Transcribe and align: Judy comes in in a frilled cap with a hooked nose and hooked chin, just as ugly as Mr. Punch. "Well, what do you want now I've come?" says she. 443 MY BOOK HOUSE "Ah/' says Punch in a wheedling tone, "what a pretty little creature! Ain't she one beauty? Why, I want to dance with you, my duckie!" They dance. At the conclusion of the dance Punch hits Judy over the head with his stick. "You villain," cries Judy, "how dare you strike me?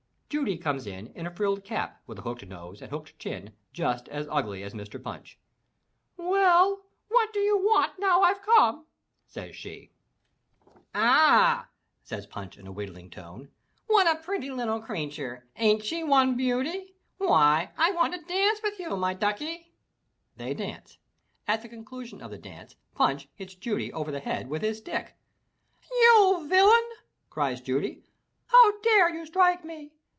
Judy 0.31 0.57
comes 0.57 0.87
in 0.87 1.07
in 1.07 1.27
a 1.27 1.35
frilled 1.35 1.65
cap 1.65 1.99
with 2.07 2.17
a 2.17 2.21
hooked 2.21 2.47
nose 2.47 2.81
and 2.81 2.89
hooked 2.89 3.19
chin, 3.19 3.53
just 3.73 4.07
as 4.07 4.29
ugly 4.31 4.63
as 4.63 4.73
Mr. 4.73 5.01
Punch. 5.03 5.37
"Well, 6.15 6.85
what 7.09 7.33
do 7.33 7.41
you 7.41 7.57
want 7.57 7.99
now 7.99 8.21
I've 8.21 8.41
come?" 8.41 8.85
says 9.27 9.57
she. 9.57 9.91
443 10.93 11.01
MY 11.01 11.03
BOOK 11.09 11.17
HOUSE 11.17 11.19
"Ah/' 11.19 11.67
says 12.03 12.27
Punch 12.27 12.57
in 12.57 12.65
a 12.65 12.71
wheedling 12.71 13.09
tone, 13.09 13.49
"what 13.87 14.07
a 14.07 14.21
pretty 14.23 14.49
little 14.49 14.79
creature! 14.79 15.49
Ain't 15.57 15.83
she 15.83 16.01
one 16.01 16.37
beauty? 16.37 16.95
Why, 17.17 17.69
I 17.77 17.91
want 17.91 18.13
to 18.13 18.21
dance 18.21 18.61
with 18.63 18.79
you, 18.79 18.95
my 18.95 19.13
duckie!" 19.13 19.73
They 20.37 20.53
dance. 20.53 20.97
At 21.45 21.61
the 21.61 21.67
conclusion 21.67 22.21
of 22.21 22.31
the 22.31 22.37
dance 22.37 22.73
Punch 22.95 23.27
hits 23.35 23.55
Judy 23.55 23.91
over 23.91 24.11
the 24.13 24.21
head 24.21 24.47
with 24.49 24.61
his 24.61 24.77
stick. 24.77 25.13
"You 25.91 26.47
villain," 26.47 26.89
cries 27.29 27.59
Judy, 27.59 28.05
"how 28.47 28.79
dare 28.79 29.13
you 29.13 29.25
strike 29.25 29.65
me? 29.65 29.91